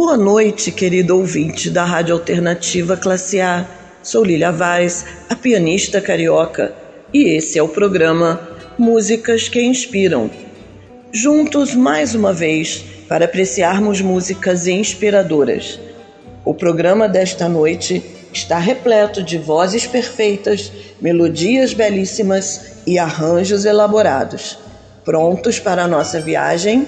[0.00, 3.68] Boa noite, querido ouvinte da Rádio Alternativa Classe A.
[4.02, 6.74] Sou Lilia Vaz, a pianista carioca,
[7.12, 8.40] e esse é o programa
[8.78, 10.30] Músicas que Inspiram.
[11.12, 15.78] Juntos mais uma vez para apreciarmos músicas inspiradoras.
[16.46, 24.58] O programa desta noite está repleto de vozes perfeitas, melodias belíssimas e arranjos elaborados.
[25.04, 26.86] Prontos para a nossa viagem?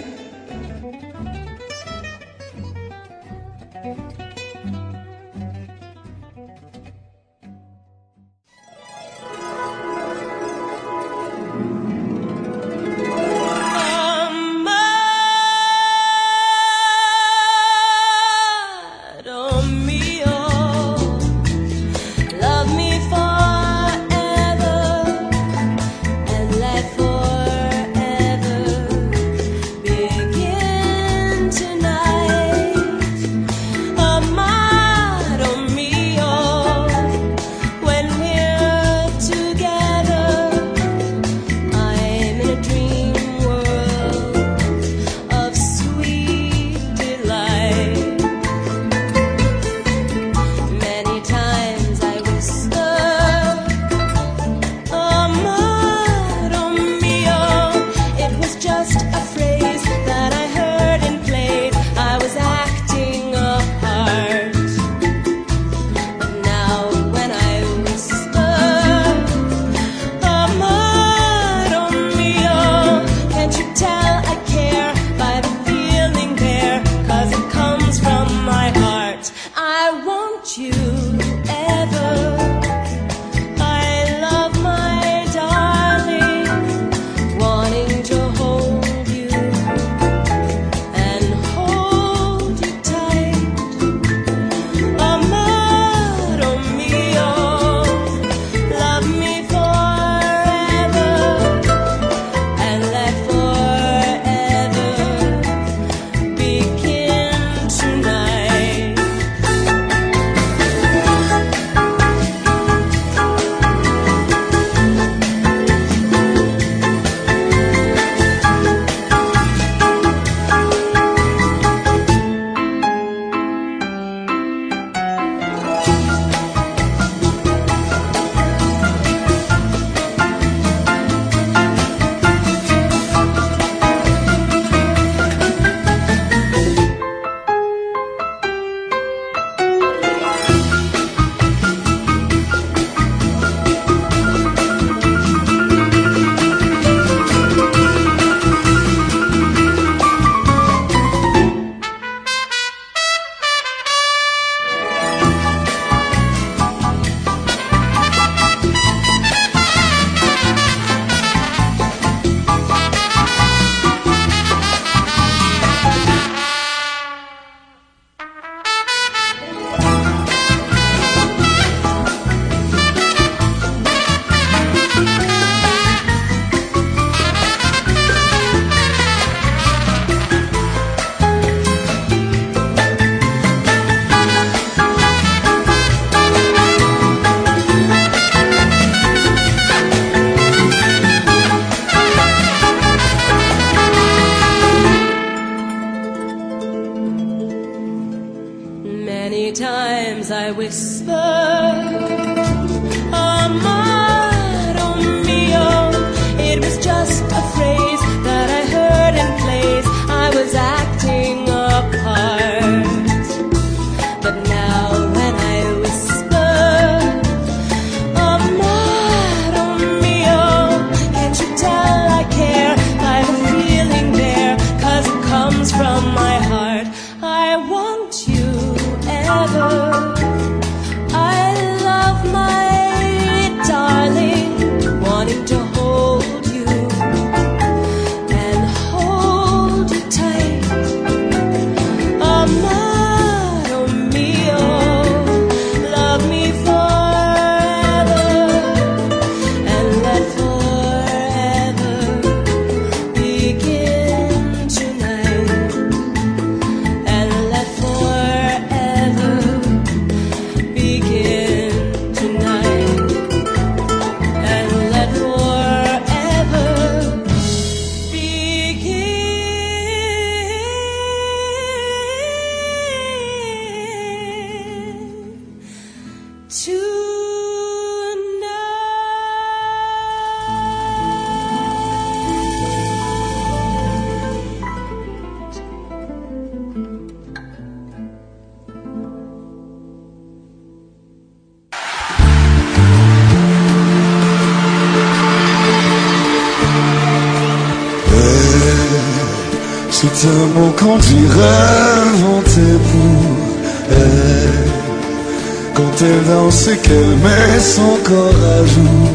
[307.62, 309.11] laisse encore à jour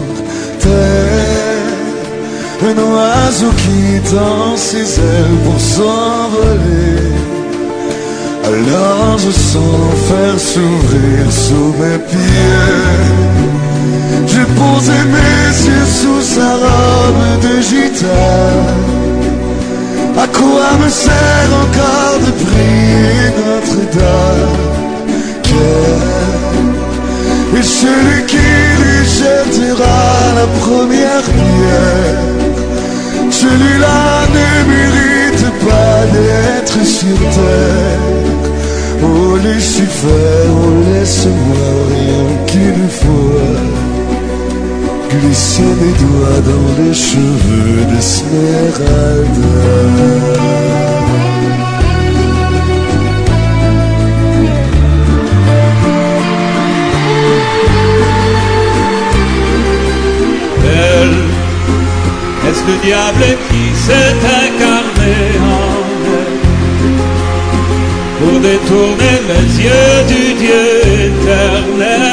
[0.60, 1.74] terre
[2.70, 7.12] Un oiseau qui tend ses ailes pour s'envoler.
[8.52, 13.06] Alors je sens faire s'ouvrir sous mes pieds.
[14.32, 18.94] J'ai posé mes yeux sous sa robe de gitane.
[20.24, 24.68] À quoi me sert encore de prier Notre-Dame?
[27.58, 30.02] Et celui qui lui jettera
[30.36, 32.20] la première pierre,
[33.32, 38.04] celui-là ne mérite pas d'être sur terre.
[39.02, 43.42] Oh Lucifer, oh laisse-moi rien qu'il faut
[45.10, 49.58] glisser mes doigts dans les cheveux d'Esmeralda.
[68.60, 70.64] détourner les yeux du Dieu
[71.08, 72.07] éternel.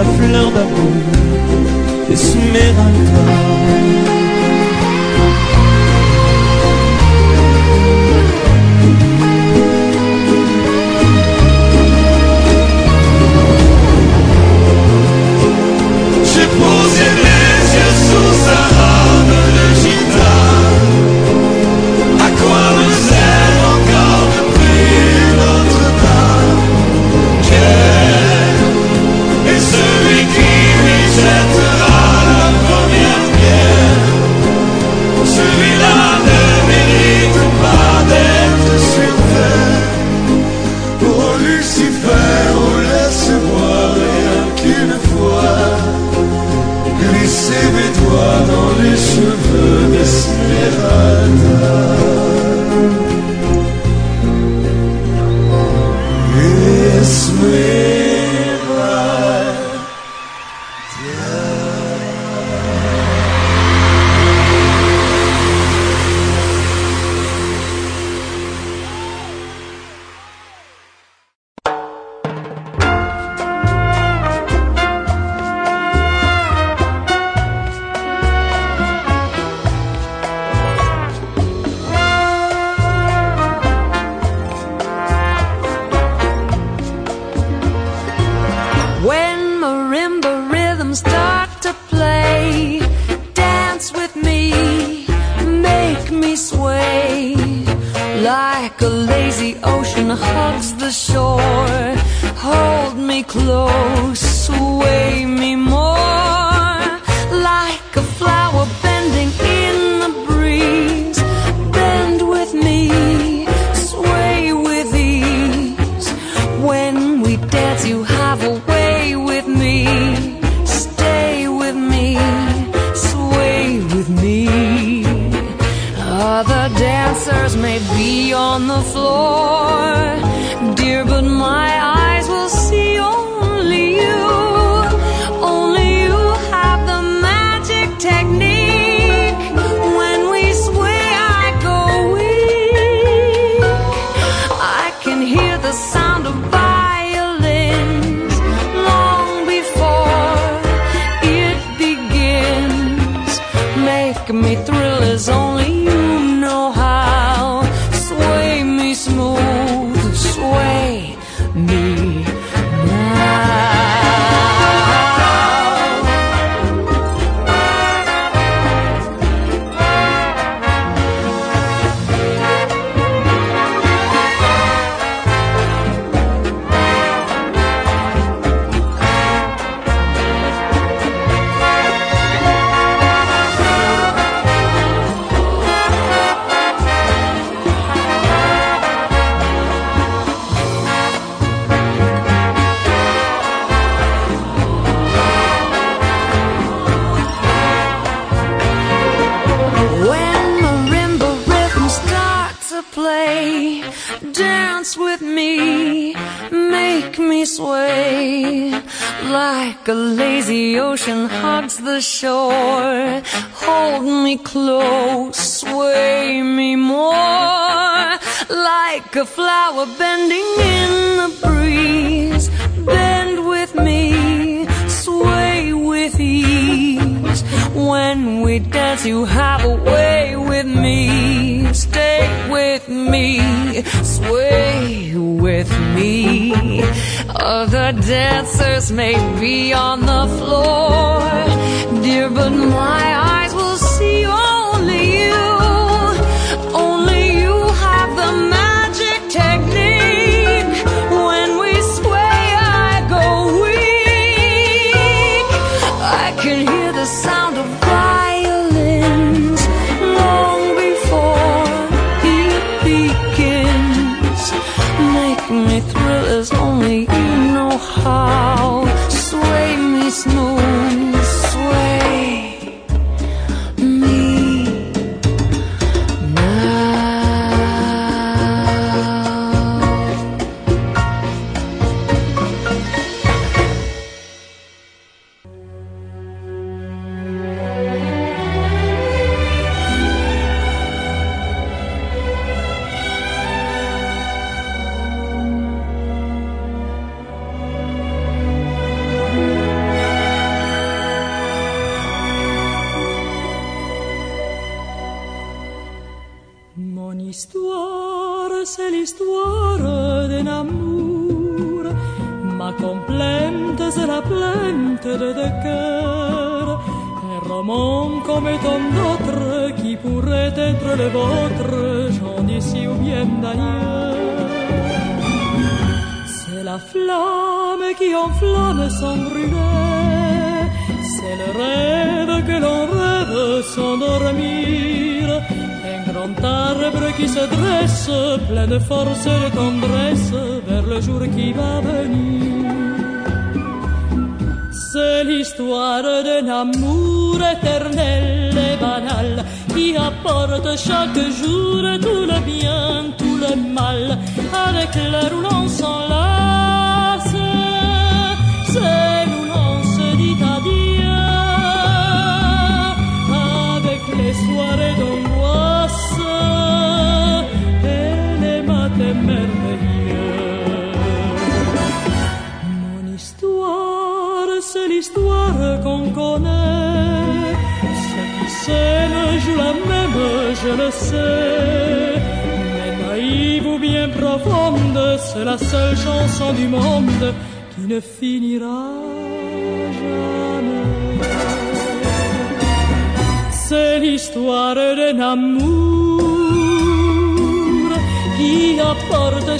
[0.00, 0.92] la fleur d'amour
[2.10, 3.79] Esmeralda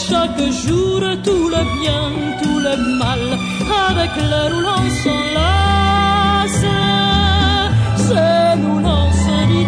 [0.08, 2.06] chaque jour tout le bien,
[2.42, 3.24] tout le mal,
[3.88, 6.64] avec l'air où l'on s'enlace,
[8.06, 9.66] c'est nous l'on se dit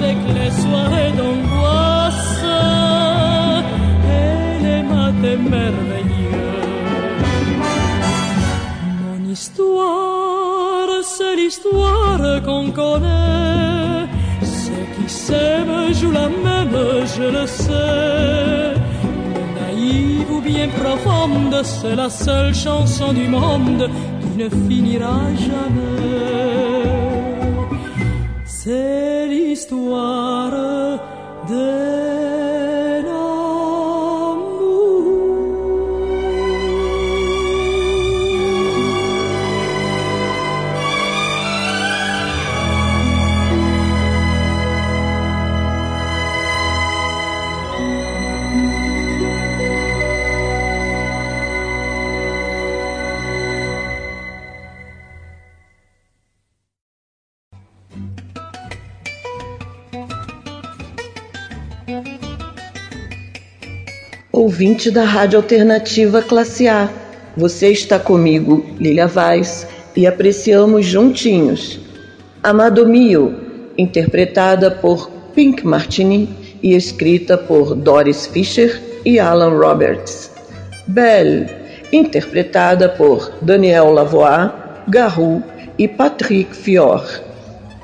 [0.00, 2.44] avec les soirées d'angoisse
[4.20, 6.62] et les matins merveilleux.
[9.02, 13.42] Mon histoire, c'est l'histoire qu'on connaît.
[15.12, 16.78] S'aiment jouent la même,
[17.14, 18.74] je le sais.
[19.60, 23.90] Naïve ou bien profonde, c'est la seule chanson du monde
[24.20, 26.82] qui ne finira jamais.
[28.44, 30.50] C'est l'histoire
[31.48, 32.21] d'un
[64.42, 66.90] Ouvinte da Rádio Alternativa Classe A,
[67.36, 71.78] você está comigo, Lilia Vaz, e apreciamos juntinhos.
[72.42, 73.36] Amado Mio,
[73.78, 76.28] interpretada por Pink Martini
[76.60, 80.32] e escrita por Doris Fisher e Alan Roberts.
[80.88, 81.46] Belle,
[81.92, 84.50] interpretada por Daniel Lavoie,
[84.88, 85.40] Garou
[85.78, 87.08] e Patrick Fior.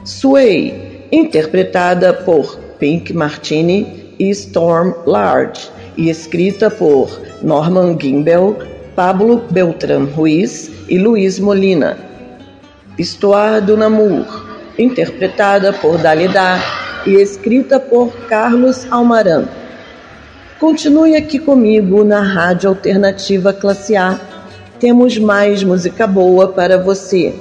[0.05, 8.57] Sway, interpretada por Pink Martini e Storm Large, e escrita por Norman Gimbel,
[8.95, 11.99] Pablo Beltran Ruiz e Luiz Molina.
[12.97, 14.25] Histoire do Namur,
[14.79, 16.59] interpretada por Dalida
[17.05, 19.49] e escrita por Carlos Almaran.
[20.61, 24.19] Continue aqui comigo na Rádio Alternativa Classe A.
[24.81, 27.35] Temos mais música boa para você.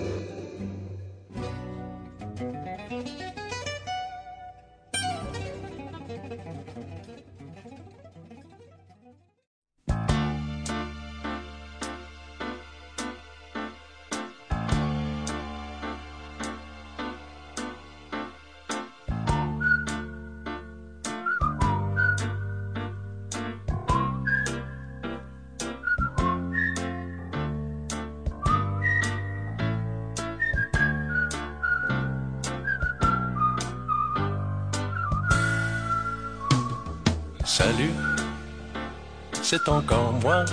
[39.49, 40.43] C'est encore moi.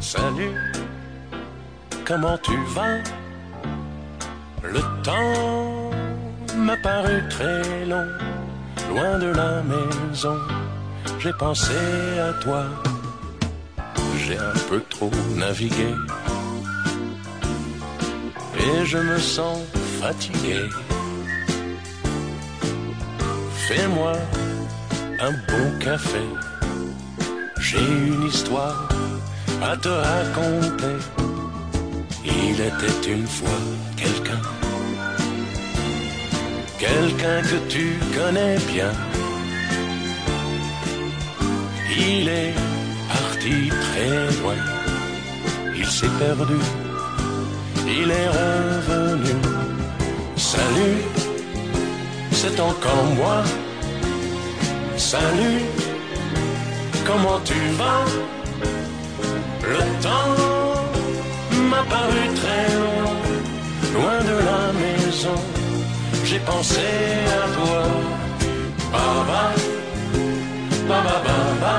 [0.00, 0.56] Salut,
[2.04, 2.98] comment tu vas?
[4.64, 5.92] Le temps
[6.56, 8.08] m'a paru très long,
[8.90, 10.36] loin de la maison.
[11.20, 11.78] J'ai pensé
[12.18, 12.64] à toi,
[14.24, 15.94] j'ai un peu trop navigué.
[18.58, 19.60] Et je me sens
[20.00, 20.68] fatigué.
[23.68, 24.14] Fais-moi
[25.20, 26.26] un bon café.
[27.68, 28.88] J'ai une histoire
[29.60, 30.98] à te raconter.
[32.24, 33.60] Il était une fois
[33.96, 34.40] quelqu'un,
[36.78, 38.92] quelqu'un que tu connais bien.
[41.90, 42.54] Il est
[43.12, 44.60] parti très loin,
[45.74, 46.60] il s'est perdu,
[47.98, 49.34] il est revenu.
[50.36, 50.98] Salut,
[52.30, 53.42] c'est encore moi.
[54.96, 55.62] Salut,
[57.06, 58.04] comment tu vas.
[59.72, 60.34] Le temps
[61.70, 63.14] m'a paru très long,
[63.94, 65.38] loin de la maison.
[66.24, 66.88] J'ai pensé
[67.40, 67.82] à toi.
[68.92, 69.42] Baba,
[70.88, 71.74] baba, baba,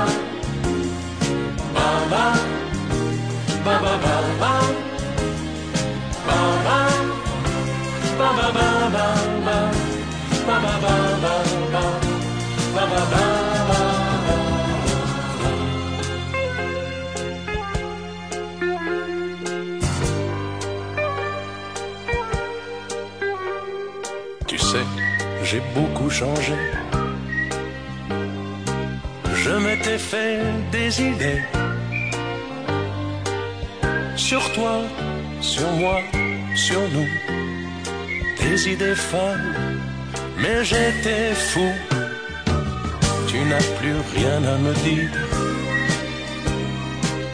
[1.74, 2.24] baba,
[3.64, 3.92] baba, baba,
[4.40, 4.54] baba,
[6.28, 6.78] baba,
[8.18, 8.42] baba,
[10.46, 10.92] baba,
[12.74, 13.37] baba, baba.
[13.37, 13.37] Tu
[25.42, 26.54] j'ai beaucoup changé.
[29.34, 30.38] Je m'étais fait
[30.72, 31.42] des idées
[34.16, 34.82] sur toi,
[35.40, 36.00] sur moi,
[36.54, 37.08] sur nous.
[38.40, 39.54] Des idées folles,
[40.38, 41.70] mais j'étais fou
[43.28, 45.10] tu n'as plus rien à me dire.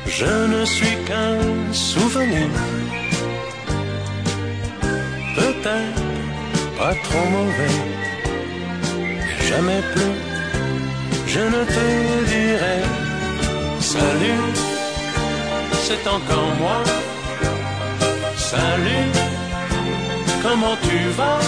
[0.06, 1.38] Je ne suis qu'un
[1.72, 2.48] souvenir,
[5.36, 6.02] peut-être
[6.78, 7.78] pas trop mauvais,
[9.56, 10.16] jamais plus,
[11.26, 11.86] je ne te
[12.32, 12.78] dirai
[13.80, 14.44] salut,
[15.86, 16.78] c'est encore moi.
[18.36, 19.10] Salut,
[20.42, 21.42] comment tu vas?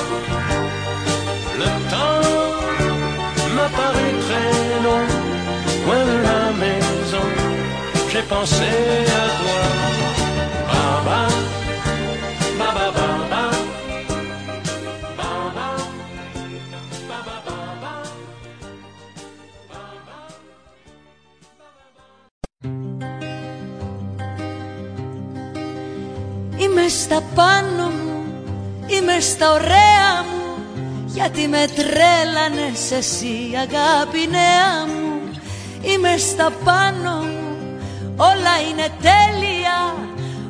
[1.62, 2.22] Le temps
[3.56, 4.52] m'a paru très
[4.86, 5.04] long,
[5.84, 7.26] loin de la maison,
[8.10, 8.70] j'ai pensé
[9.22, 9.62] à toi.
[10.68, 11.20] Baba,
[12.58, 13.65] baba, baba.
[26.86, 28.24] Είμαι στα πάνω μου,
[28.86, 30.64] είμαι στα ωραία μου
[31.06, 35.30] Γιατί με τρέλανες εσύ αγάπη νέα μου.
[35.80, 37.78] Είμαι στα πάνω μου,
[38.16, 39.94] όλα είναι τέλεια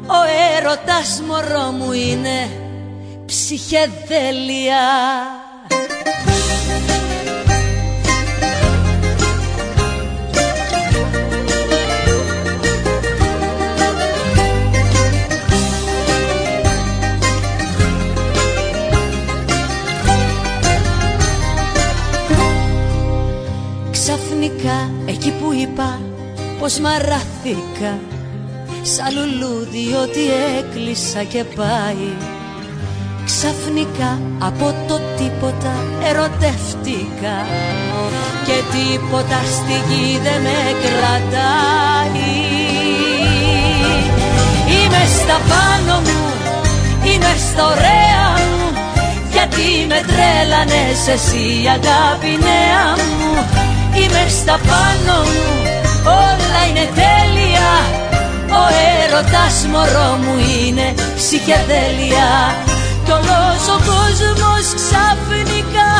[0.06, 0.20] Ο
[0.56, 2.50] έρωτας μωρό μου είναι
[3.26, 4.86] ψυχεδέλεια
[26.58, 27.98] πως μαράθηκα
[28.82, 30.24] Σαν λουλούδι ότι
[30.58, 32.08] έκλεισα και πάει.
[33.24, 35.74] Ξαφνικά από το τίποτα
[36.08, 37.36] ερωτεύτηκα
[38.46, 42.34] Και τίποτα στη γη δεν με κρατάει.
[44.74, 46.22] Είμαι στα πάνω μου,
[47.04, 48.68] είμαι στα ωραία μου
[49.32, 53.30] Γιατί με τρέλανες εσύ αγάπη νέα μου.
[53.98, 55.75] Είμαι στα πάνω μου,
[56.06, 57.70] όλα είναι τέλεια.
[58.60, 58.64] Ο
[59.02, 62.30] έρωτας μωρό μου είναι ψυχεδέλεια
[63.04, 65.90] Κι όλος ο κόσμος ξαφνικά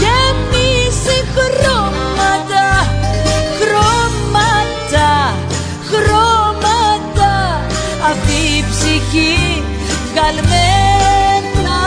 [0.00, 2.68] γεμίζει χρώματα
[3.58, 5.34] Χρώματα,
[5.90, 7.34] χρώματα.
[8.10, 9.62] Αυτή η ψυχή
[10.12, 11.80] βγαλμένα.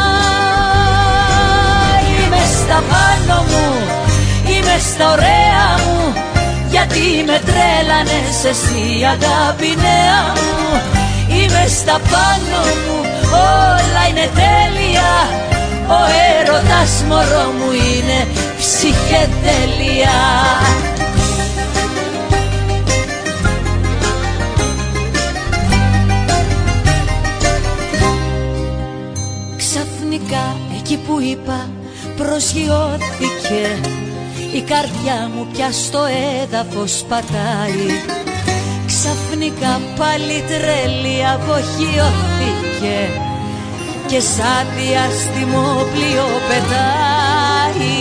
[2.09, 3.73] Είμαι στα πάνω μου
[4.51, 6.28] Είμαι στα ωραία μου
[6.91, 10.81] Γιατί με τρέλανες εσύ αγάπη νέα μου.
[11.27, 12.99] Είμαι στα πάνω μου
[13.31, 15.11] Όλα είναι τέλεια.
[15.87, 15.99] Ο
[16.39, 20.19] έρωτας μωρό μου είναι ψυχεδέλεια
[29.57, 31.69] Ξαφνικά εκεί που είπα
[32.17, 33.98] προσγειώθηκε
[34.53, 35.99] η καρδιά μου πια στο
[36.41, 37.85] έδαφος πατάει.
[38.85, 42.99] Ξαφνικά πάλι τρέλη αποχειώθηκε
[44.07, 47.97] Και σαν διάστημο πλοίο πετάει.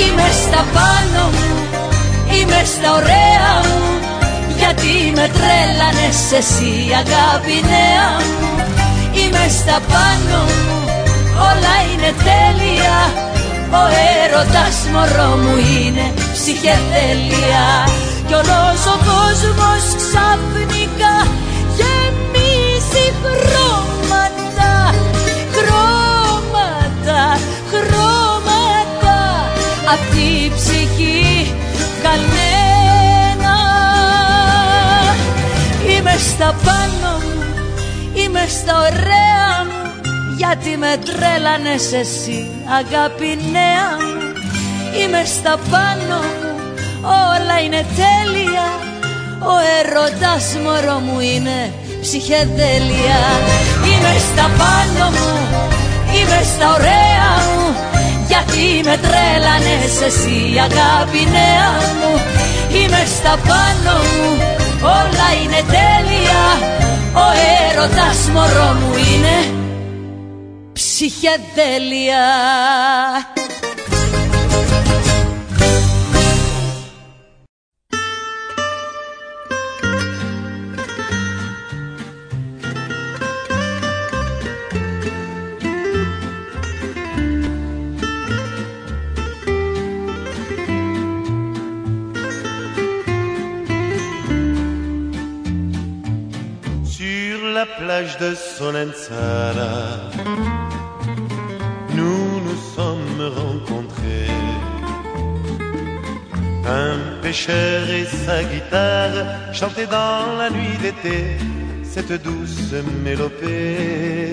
[0.00, 1.54] Είμαι στα πάνω μου,
[2.36, 3.82] είμαι στα ωραία μου
[4.58, 6.72] Γιατί με τρέλανες εσύ
[7.02, 8.42] αγάπη νέα μου.
[9.18, 10.78] Είμαι στα πάνω μου,
[11.50, 13.23] όλα είναι τέλεια
[13.70, 13.84] ο
[14.22, 17.66] έρωτας μωρό μου είναι ψυχεδέλεια
[18.26, 21.14] Κι όλος ο κόσμος ξαφνικά
[21.78, 24.94] γεμίζει χρώματα
[25.56, 27.38] Χρώματα,
[27.70, 29.18] χρώματα.
[29.92, 31.54] Αυτή η ψυχή
[32.02, 33.56] καλμένα.
[35.90, 37.44] Είμαι στα πάνω μου,
[38.14, 39.63] είμαι στα ωραία μου
[40.36, 44.22] γιατί με τρέλανες εσύ αγάπη νέα μου.
[44.98, 46.54] Είμαι στα πάνω μου
[47.02, 48.68] όλα είναι τέλεια.
[49.52, 51.58] Ο έρωτας μωρό μου είναι
[52.00, 53.20] ψυχεδέλεια.
[53.88, 55.32] Είμαι στα πάνω μου,
[56.16, 57.66] είμαι στα ωραία μου.
[58.30, 62.12] Γιατί με τρέλανες εσύ αγάπη νέα μου.
[62.78, 64.30] Είμαι στα πάνω μου,
[65.00, 66.42] όλα είναι τέλεια.
[67.24, 67.26] Ο
[67.64, 69.63] έρωτας μωρό μου είναι
[70.93, 72.25] ψυχεδέλεια
[96.83, 100.62] Sur la plage de Solenzara, nous nous
[103.24, 104.30] sommes rencontrés.
[106.66, 111.36] Un pêcheur et sa guitare chantaient dans la nuit d'été
[111.82, 112.72] cette douce
[113.04, 114.32] mélopée.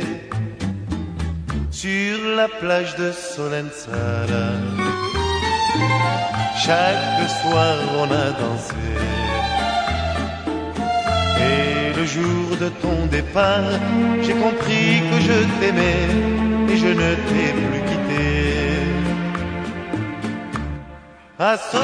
[1.71, 4.49] sur la plage de Solenzara.
[6.63, 8.75] Chaque soir on a dansé.
[11.49, 13.71] Et le jour de ton départ,
[14.21, 16.07] j'ai compris que je t'aimais
[16.71, 18.70] et je ne t'ai plus quitté.
[21.43, 21.81] A Solenzara,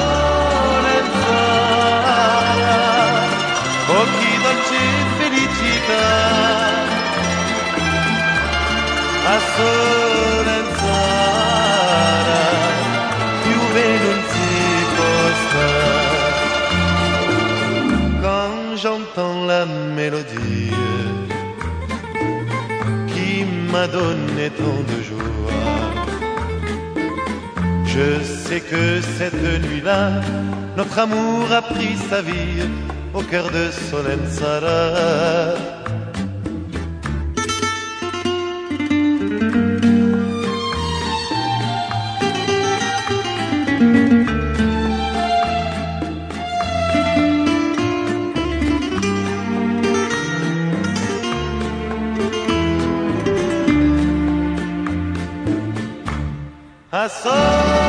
[3.88, 4.86] occhi dolci
[5.18, 6.06] felicità.
[9.24, 10.94] A Solenzara,
[13.42, 14.52] Juve non si
[14.94, 15.70] posta.
[18.22, 20.72] Quand j'entends la mélodie
[23.08, 23.32] qui
[23.72, 25.37] m'a donné tant de joie,
[27.98, 30.20] je sais que cette nuit-là,
[30.76, 32.62] notre amour a pris sa vie
[33.12, 35.54] au cœur de Solenzara.
[56.90, 57.87] à Solenzara.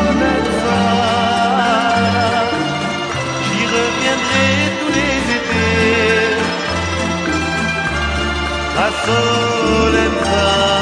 [9.10, 10.79] soledad.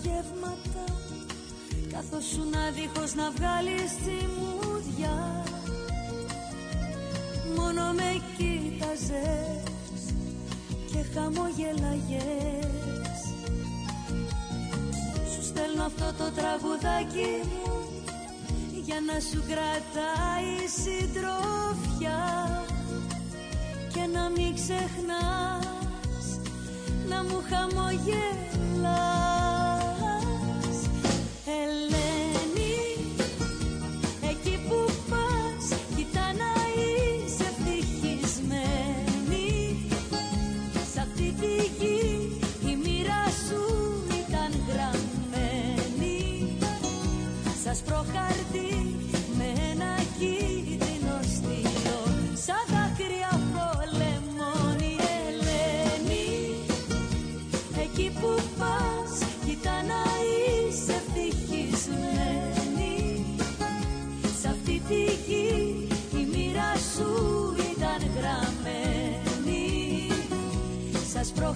[0.00, 0.84] απογεύματα
[1.92, 5.44] Καθώς σου να δίχως να βγάλεις τη μουδιά.
[7.56, 10.02] Μόνο με κοίταζες
[10.90, 13.20] και χαμογελαγες.
[15.34, 17.40] Σου στέλνω αυτό το τραγουδάκι
[18.84, 22.22] Για να σου κρατάει συντροφιά.
[23.92, 26.40] Και να μην ξεχνάς
[27.08, 28.39] να μου χαμογελάς.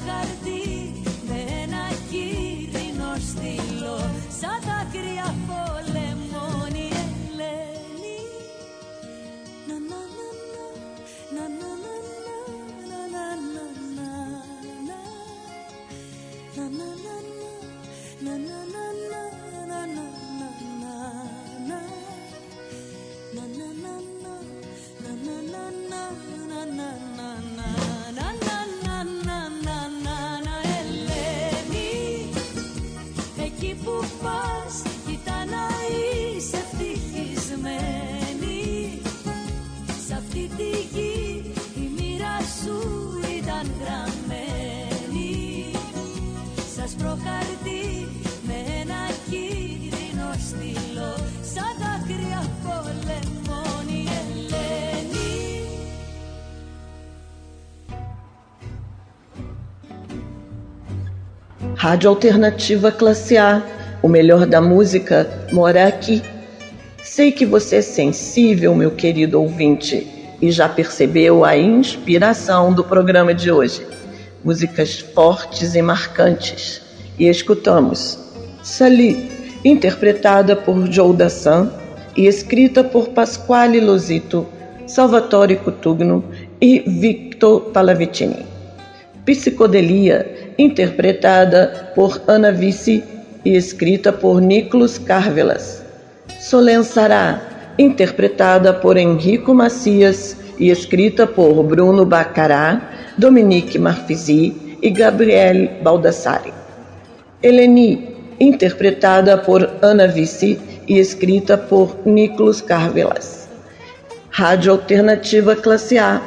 [0.04, 0.43] Got it.
[61.84, 63.62] Rádio Alternativa Classe A,
[64.00, 66.22] o melhor da música mora aqui.
[67.02, 73.34] Sei que você é sensível, meu querido ouvinte, e já percebeu a inspiração do programa
[73.34, 73.86] de hoje.
[74.42, 76.80] Músicas fortes e marcantes.
[77.18, 78.18] E escutamos
[78.62, 79.30] Sali,
[79.62, 81.68] interpretada por Joe Dassin
[82.16, 84.46] e escrita por Pasquale Losito,
[84.86, 86.24] Salvatore Cutugno
[86.62, 88.46] e Victor Palavicini.
[89.26, 93.02] Psicodelia interpretada por Ana Vici
[93.44, 95.82] e escrita por Nicolas Carvelas.
[96.40, 106.52] Solençará, interpretada por Henrico Macias e escrita por Bruno Bacará, Dominique Marfisi e Gabriele Baldassari.
[107.42, 113.48] Eleni, interpretada por Ana Vici e escrita por Nicolas Carvelas.
[114.30, 116.20] Rádio Alternativa Classe A,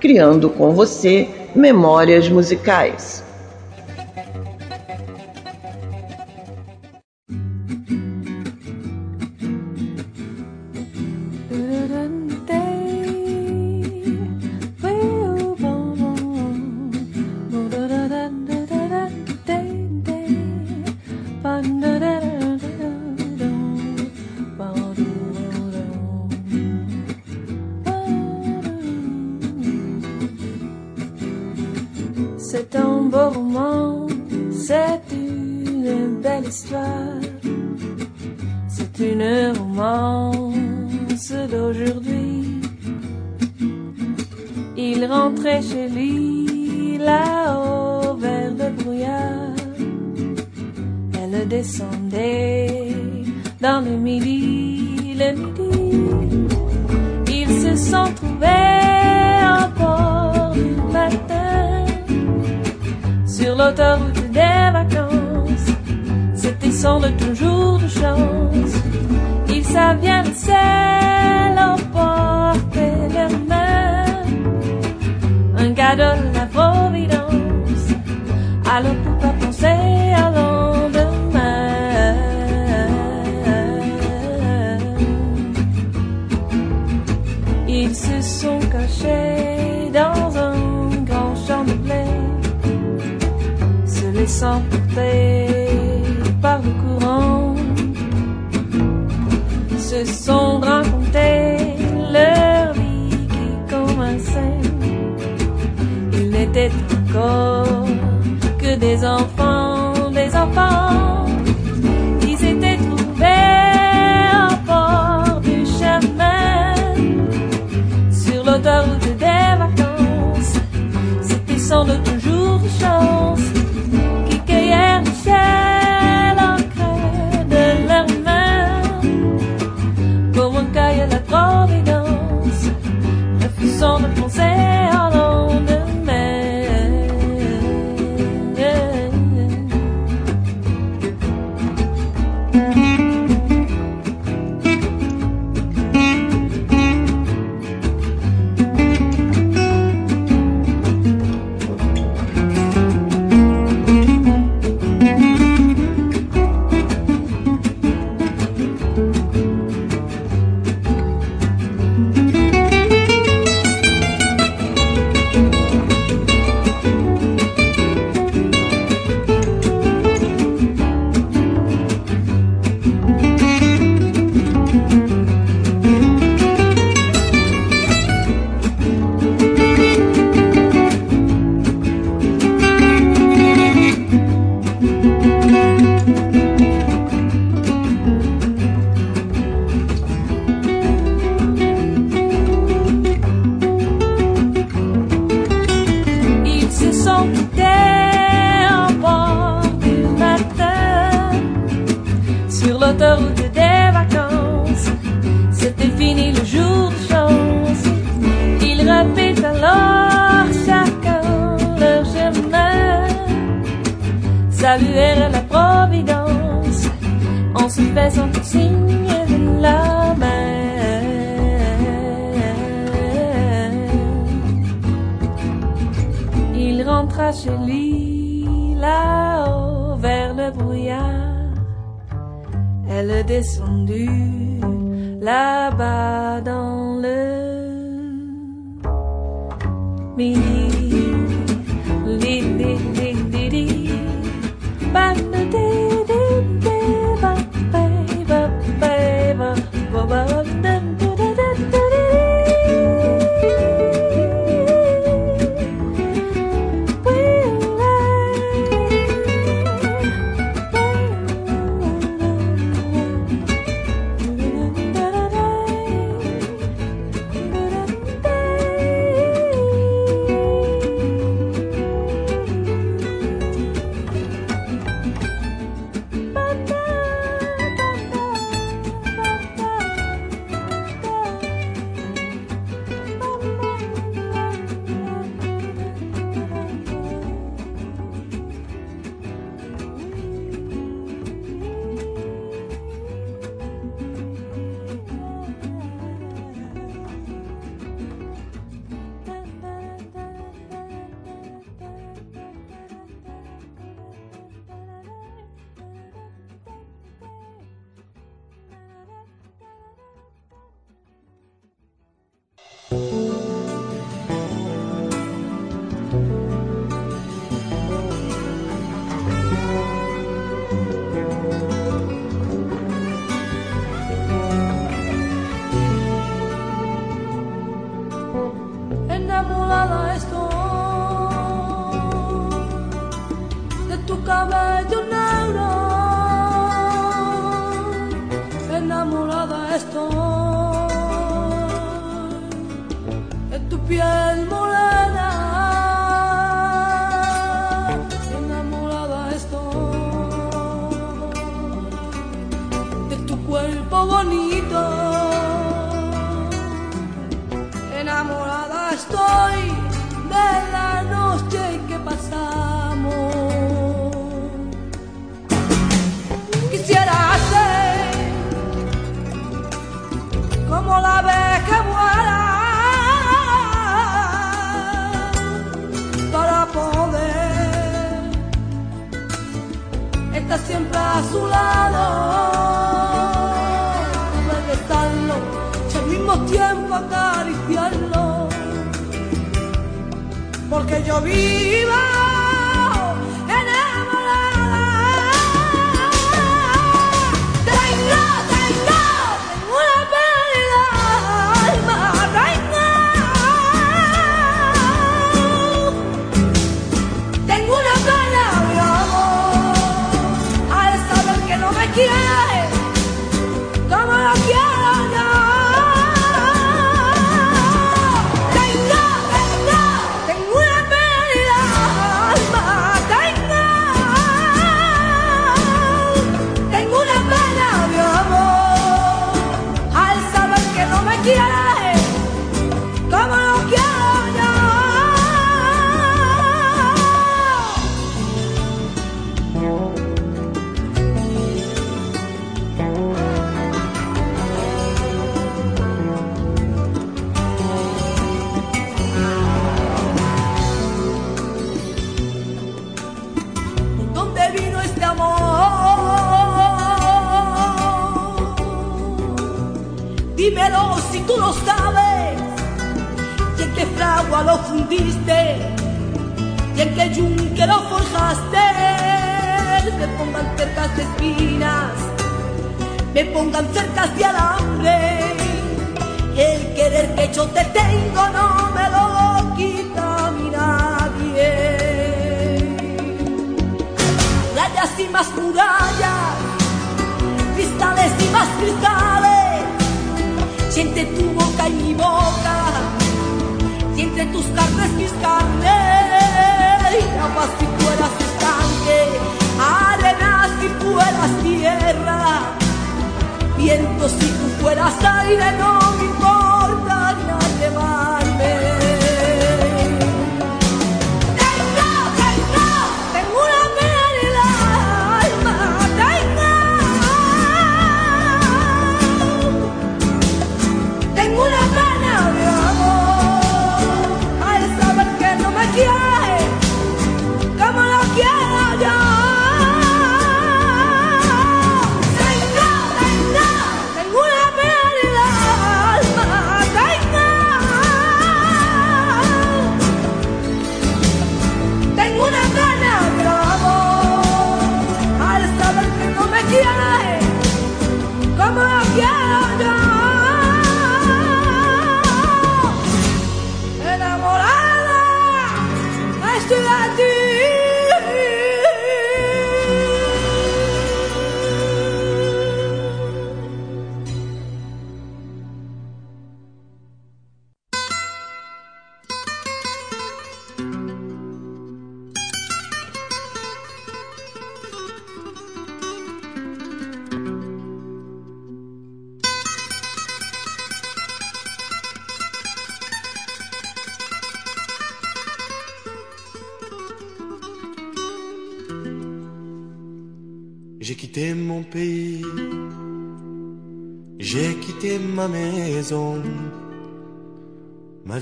[0.00, 3.22] criando com você memórias musicais.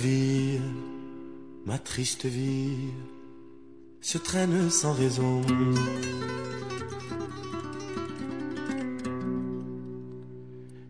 [0.00, 0.58] Vie,
[1.66, 2.88] ma triste vie
[4.00, 5.42] se traîne sans raison.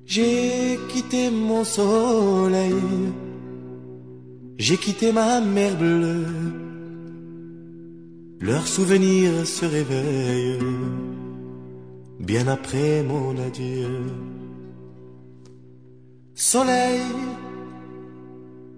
[0.07, 2.83] J'ai quitté mon soleil,
[4.59, 6.27] j'ai quitté ma mer bleue,
[8.41, 10.59] leurs souvenirs se réveillent
[12.19, 14.03] bien après mon adieu.
[16.35, 17.03] Soleil,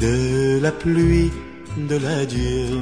[0.00, 1.30] de la pluie
[1.76, 2.80] de l'adieu.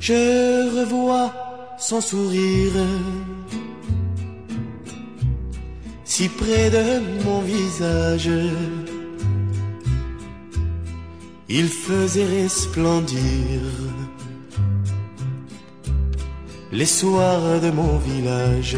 [0.00, 1.32] Je revois
[1.78, 2.72] son sourire,
[6.04, 8.30] si près de mon visage,
[11.48, 13.60] il faisait resplendir
[16.72, 18.76] les soirs de mon village.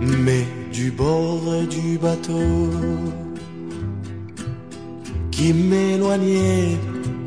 [0.00, 2.70] Mais du bord du bateau
[5.34, 6.78] qui m'éloignait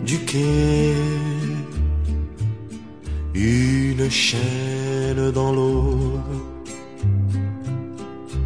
[0.05, 0.93] du quai,
[3.35, 6.19] une chaîne dans l'eau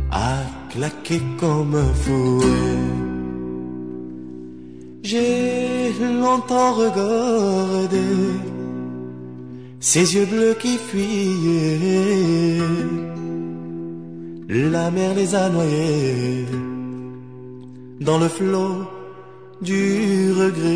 [0.09, 0.37] a
[0.71, 2.79] claqué comme un fouet.
[5.03, 5.93] J'ai
[6.23, 8.07] longtemps regardé
[9.79, 12.61] ses yeux bleus qui fuyaient
[14.49, 16.45] la mer les a noyés
[17.99, 19.00] dans le flot
[19.61, 20.71] du regret.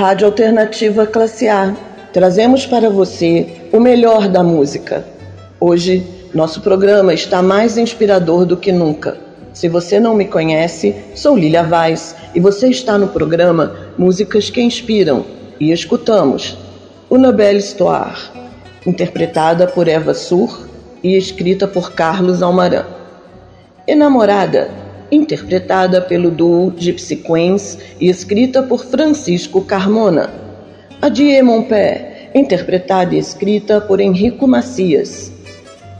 [0.00, 1.76] Rádio Alternativa Classe A.
[2.10, 5.04] Trazemos para você o melhor da música.
[5.60, 9.18] Hoje, nosso programa está mais inspirador do que nunca.
[9.52, 14.60] Se você não me conhece, sou Lilia Vaz e você está no programa Músicas que
[14.60, 15.24] Inspiram
[15.58, 16.56] e escutamos
[17.08, 18.16] Una Belle Histoire,
[18.86, 20.68] interpretada por Eva Sur
[21.02, 22.84] e escrita por Carlos Almaran.
[23.86, 24.70] Enamorada,
[25.10, 30.30] interpretada pelo duo Gypsy Queens e escrita por Francisco Carmona.
[31.02, 35.32] Adieu Mon Père, interpretada e escrita por Henrico Macias.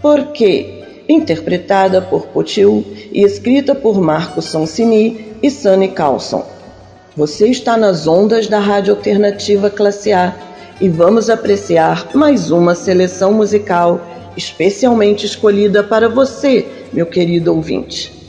[0.01, 0.80] Por quê?
[1.11, 6.47] Interpretada por Potil e escrita por Marco Sonsini e Sunny Carlson.
[7.17, 10.33] Você está nas ondas da Rádio Alternativa Classe A
[10.81, 14.01] e vamos apreciar mais uma seleção musical
[14.37, 18.20] especialmente escolhida para você, meu querido ouvinte.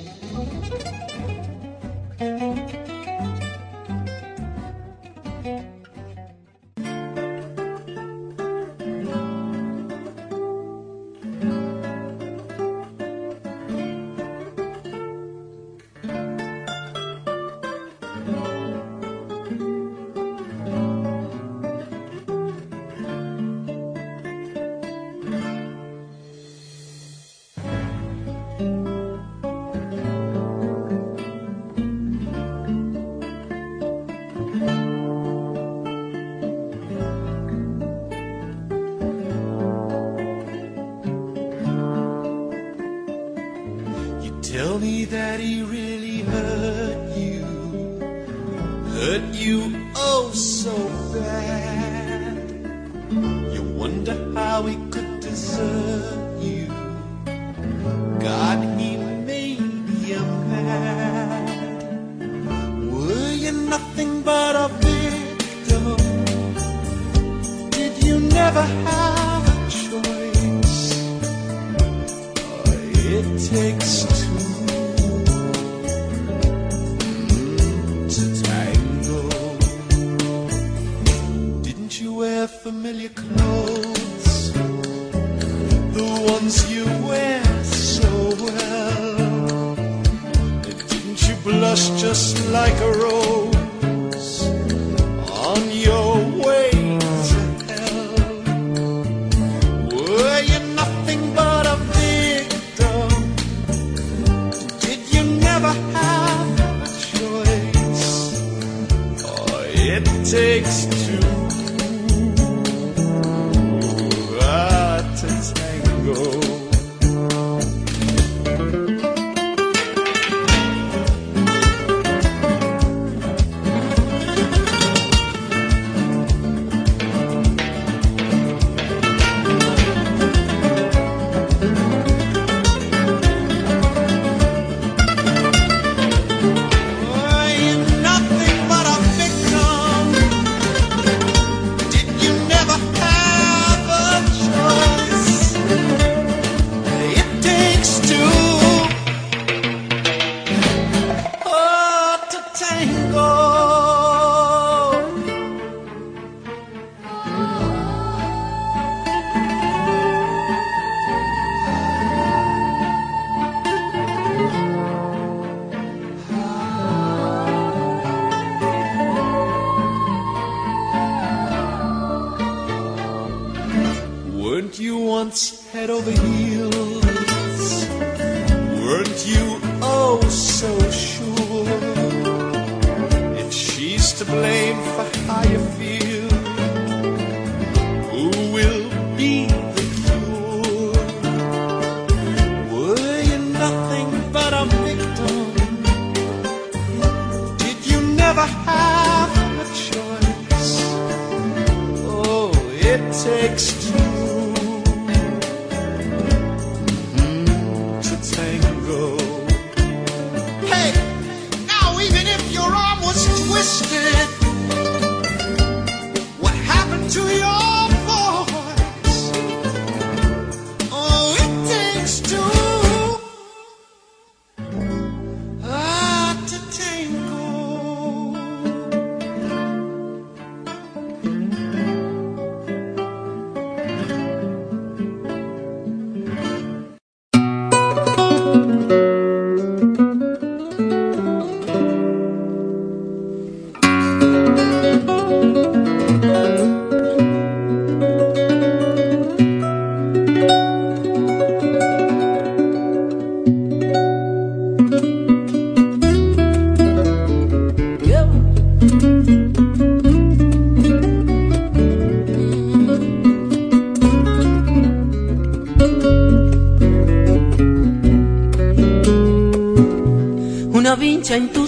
[68.62, 68.91] the had.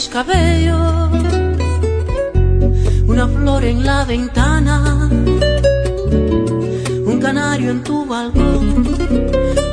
[0.04, 1.12] Tus cabellos,
[3.08, 5.10] una flor en la ventana,
[7.06, 8.84] un canario en tu balcón,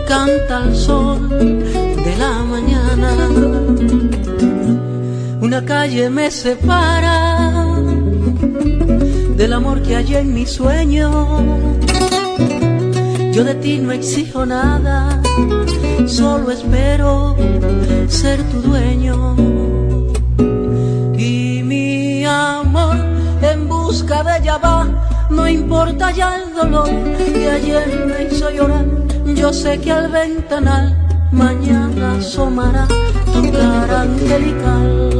[0.06, 3.10] canta el sol de la mañana.
[5.40, 7.80] Una calle me separa
[9.36, 11.08] del amor que hay en mi sueño.
[13.32, 15.20] Yo de ti no exijo nada,
[16.06, 17.36] solo espero
[18.06, 19.69] ser tu dueño.
[24.58, 24.86] Va,
[25.30, 28.84] no importa ya el dolor que ayer me hizo llorar.
[29.34, 30.96] Yo sé que al ventanal
[31.32, 32.86] mañana asomará
[33.32, 35.10] tu cara angelical.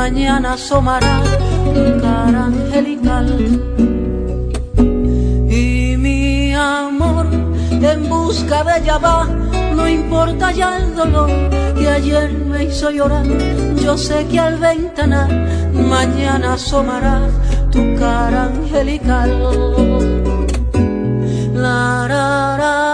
[0.00, 1.16] Mañana asomará
[1.74, 3.28] tu cara angelical.
[5.62, 7.26] Y mi amor
[7.92, 9.18] en busca de ella va,
[9.78, 11.30] no importa ya el dolor
[11.78, 13.26] que ayer me hizo llorar,
[13.84, 15.32] yo sé que al ventanal
[15.94, 17.16] mañana asomará
[17.72, 19.30] tu cara angelical.
[21.64, 22.28] La ra
[22.60, 22.85] ra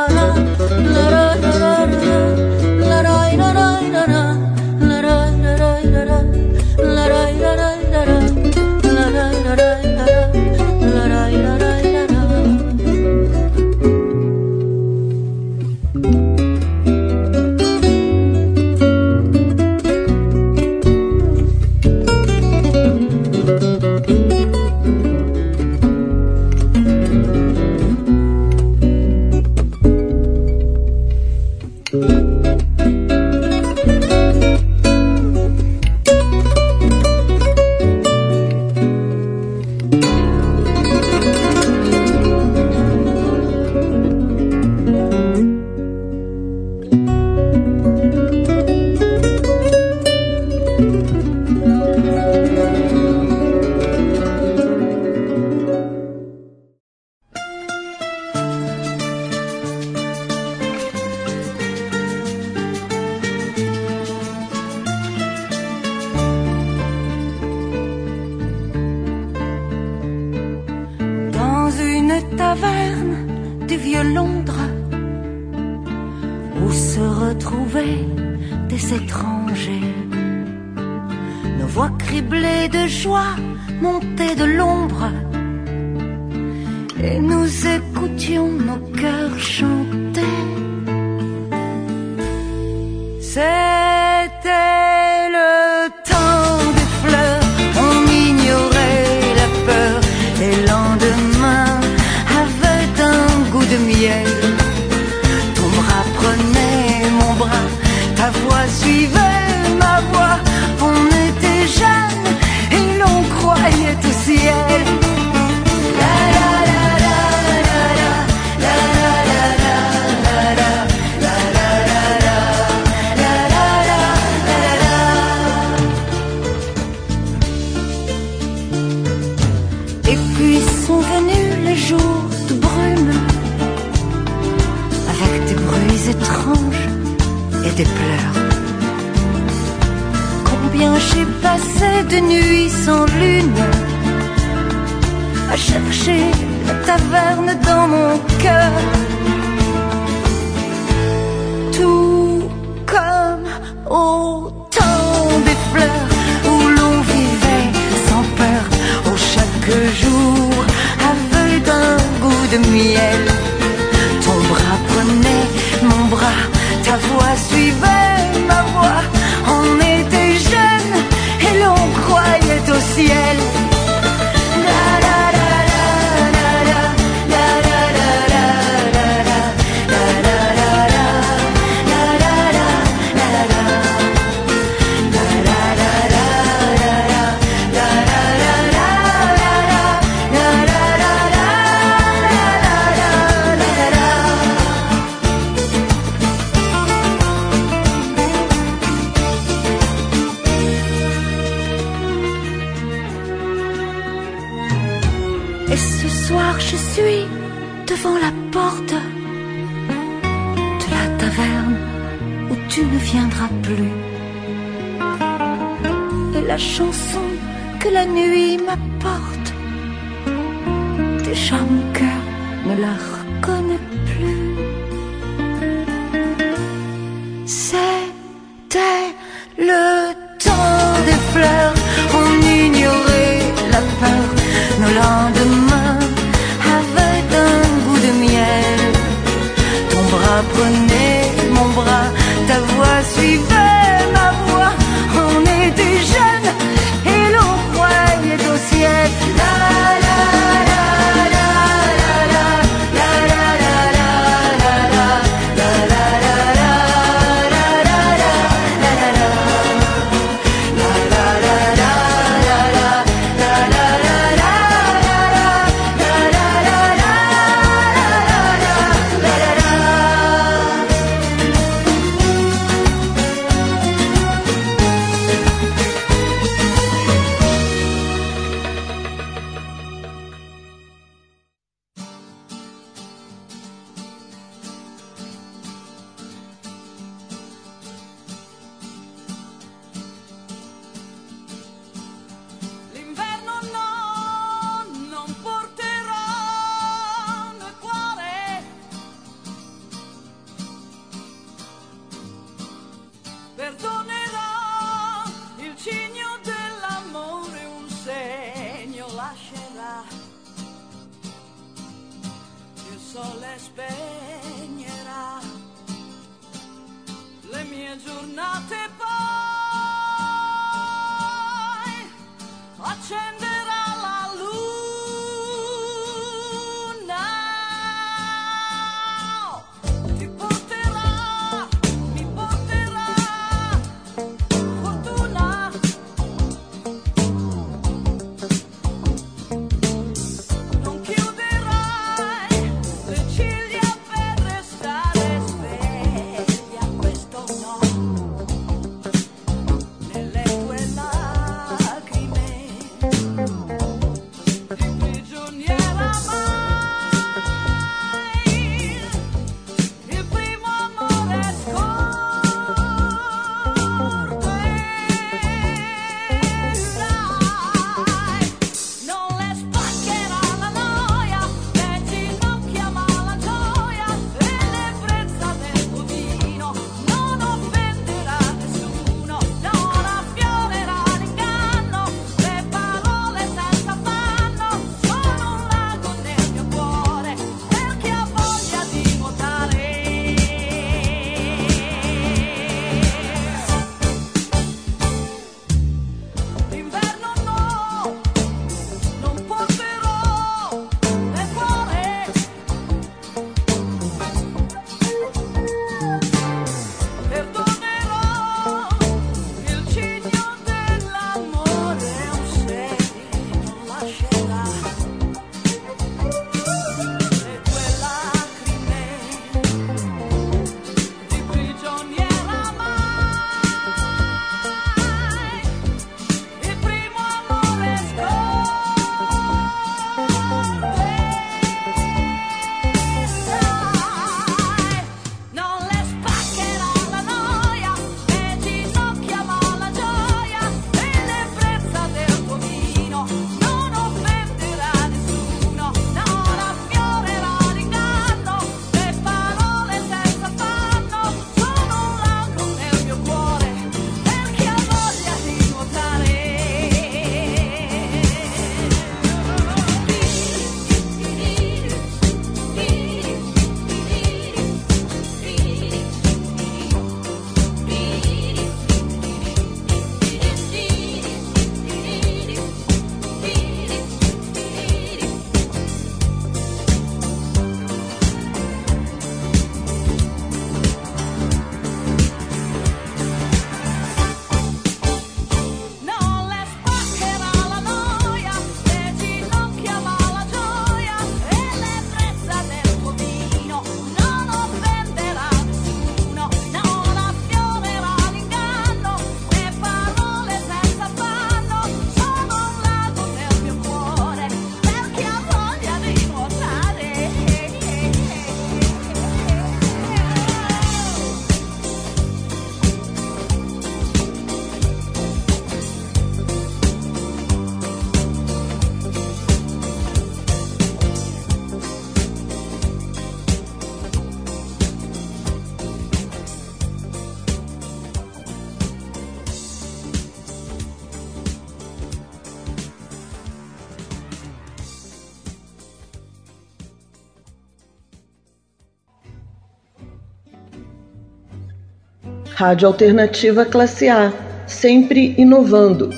[542.63, 544.33] Rádio Alternativa Classe A,
[544.69, 546.11] sempre inovando.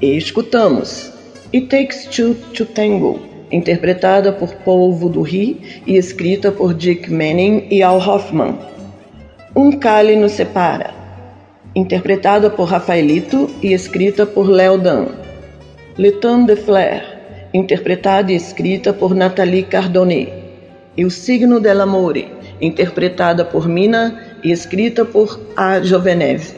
[0.00, 1.12] E escutamos
[1.52, 3.18] It Takes Two to Tango,
[3.50, 8.56] interpretada por Paul Voudoury e escrita por Dick Manning e Al Hoffman.
[9.56, 10.94] Um Cali nos separa,
[11.74, 15.08] interpretada por Rafaelito e escrita por Léo Dan.
[15.98, 17.02] Le Temps de Flair,
[17.52, 20.32] interpretada e escrita por Nathalie Cardone.
[20.96, 22.30] E O Signo dell'Amore,
[22.60, 26.54] interpretada por Mina escrita por A Joveneve.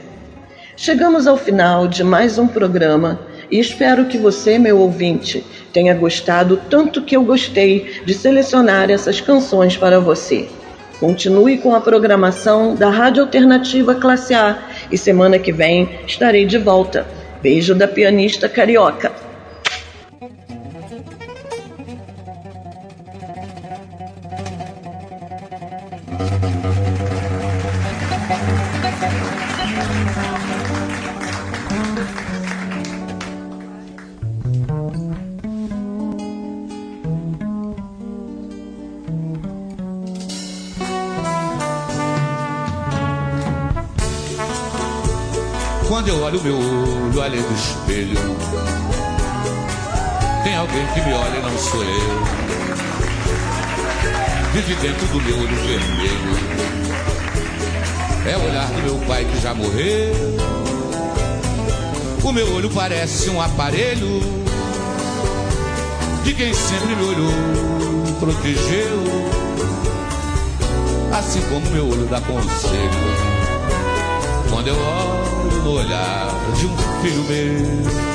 [0.76, 3.20] Chegamos ao final de mais um programa
[3.50, 9.20] e espero que você, meu ouvinte, tenha gostado tanto que eu gostei de selecionar essas
[9.20, 10.48] canções para você.
[10.98, 14.58] Continue com a programação da Rádio Alternativa Classe A
[14.90, 17.06] e semana que vem estarei de volta.
[17.42, 19.29] Beijo da pianista carioca.
[62.74, 64.20] Parece um aparelho
[66.24, 67.32] de quem sempre me olhou,
[68.20, 69.02] protegeu.
[71.12, 73.40] Assim como meu olho dá conselho
[74.48, 78.10] quando eu olho no olhar de um filho meu.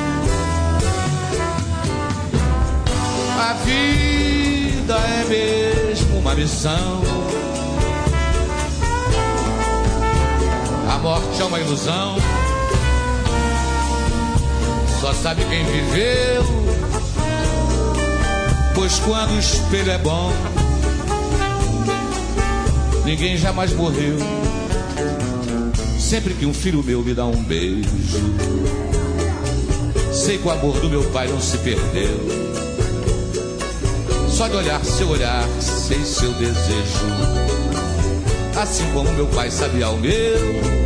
[3.40, 7.02] A vida é mesmo uma missão.
[10.90, 12.35] A morte é uma ilusão.
[15.06, 16.44] Só sabe quem viveu.
[18.74, 20.34] Pois quando o espelho é bom,
[23.06, 24.18] ninguém jamais morreu.
[26.00, 27.88] Sempre que um filho meu me dá um beijo,
[30.12, 32.20] sei que o amor do meu pai não se perdeu.
[34.28, 37.06] Só de olhar seu olhar, sei seu desejo.
[38.60, 40.85] Assim como meu pai sabia o meu.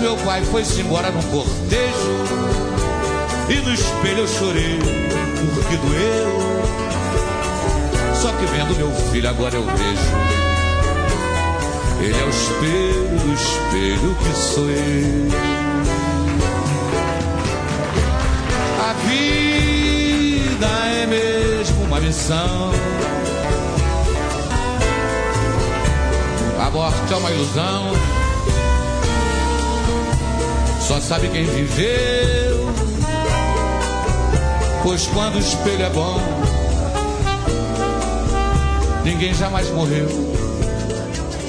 [0.00, 2.16] Meu pai foi-se embora num cortejo.
[3.48, 4.78] E no espelho eu chorei,
[5.54, 6.46] porque doeu.
[8.14, 10.16] Só que vendo meu filho agora eu vejo.
[12.00, 15.28] Ele é o espelho do espelho que sou eu.
[18.80, 20.66] A vida
[21.02, 22.72] é mesmo uma missão.
[26.60, 28.25] A morte é uma ilusão.
[30.86, 32.74] Só sabe quem viveu.
[34.82, 36.20] Pois quando o espelho é bom,
[39.04, 40.36] ninguém jamais morreu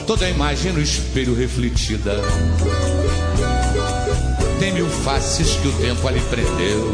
[0.08, 2.22] toda a imagem no espelho refletida.
[4.58, 6.94] Tem mil faces que o tempo ali prendeu.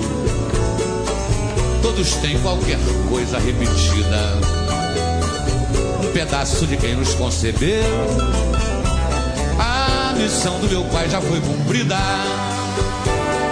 [1.83, 4.39] Todos têm qualquer coisa repetida.
[6.03, 7.83] Um pedaço de quem nos concebeu.
[10.13, 11.97] A missão do meu pai já foi cumprida.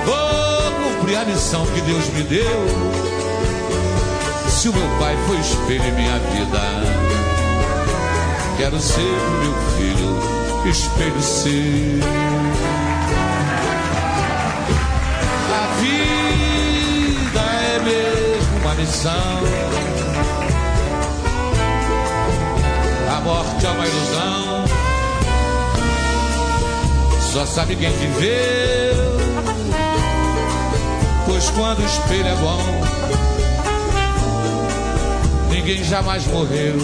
[0.06, 2.68] Vou cumprir a missão que Deus me deu.
[4.48, 6.62] Se o meu pai foi espelho em minha vida
[8.58, 11.52] Quero ser meu filho, espelho seu.
[15.52, 19.42] A vida é mesmo uma missão.
[23.18, 24.61] A morte é uma ilusão.
[27.32, 28.96] Só sabe quem viveu.
[31.26, 32.60] Pois quando o espelho é bom,
[35.50, 36.76] ninguém jamais morreu.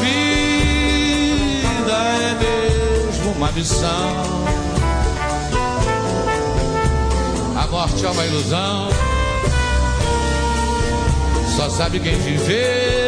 [0.00, 4.22] vida é mesmo uma missão.
[7.56, 8.88] A morte é uma ilusão.
[11.56, 13.01] Só sabe quem viveu.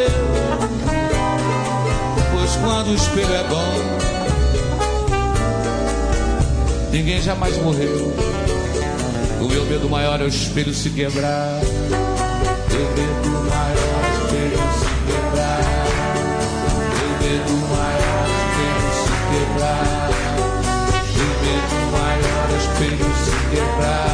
[2.65, 3.74] Quando o espelho é bom,
[6.91, 8.12] ninguém jamais morreu.
[9.41, 11.61] O meu medo maior é o espelho se quebrar.
[11.61, 11.69] O
[12.97, 15.95] medo maior é o espelho se quebrar
[17.24, 20.09] medo maior espelho se quebrar.
[21.16, 24.12] Do medo maior espelho se quebrar.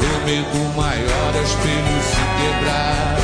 [0.00, 3.16] Do medo maior espelho se quebrar.